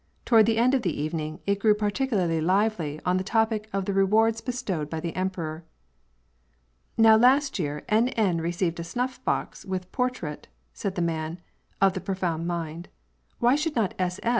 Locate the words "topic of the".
3.23-3.93